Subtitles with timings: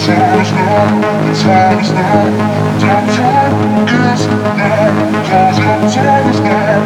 [0.00, 2.22] It's always now, it's always now.
[2.78, 4.26] Don't talk, cause
[6.14, 6.78] now.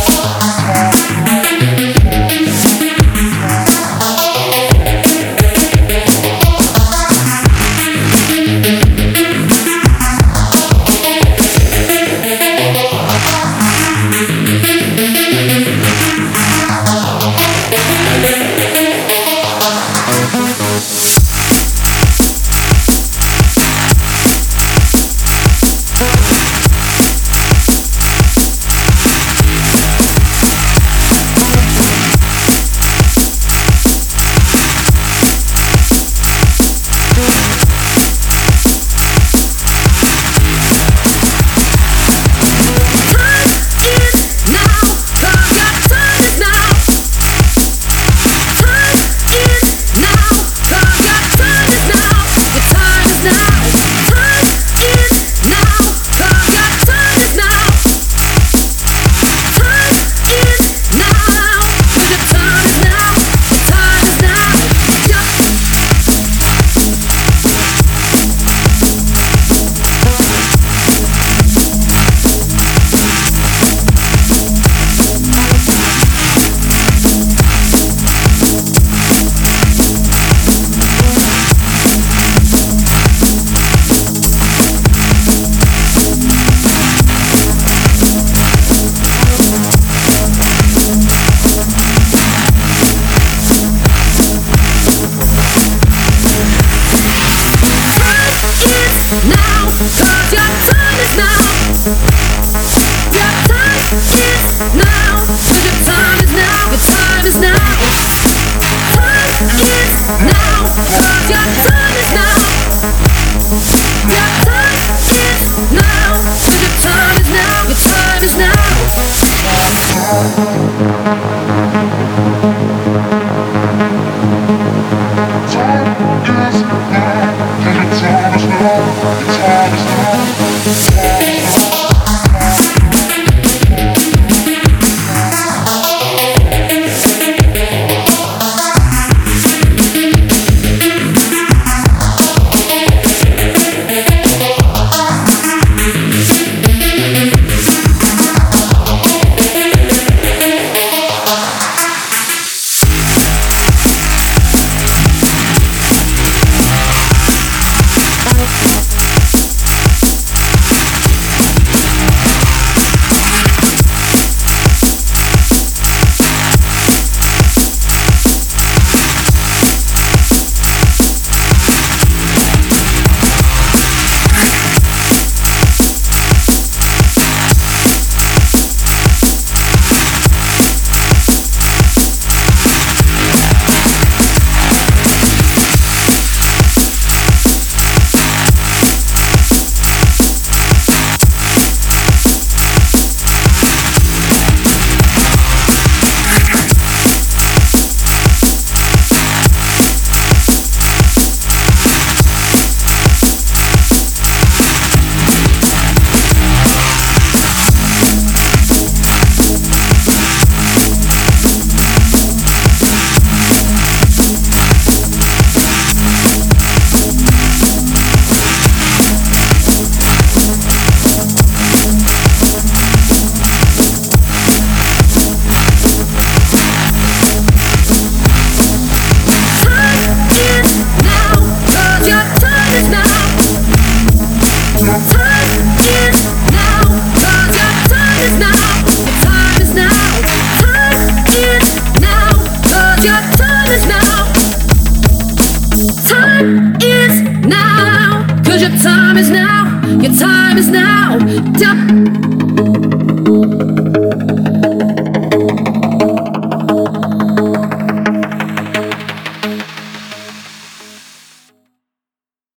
[248.83, 251.17] time is now, your time is now.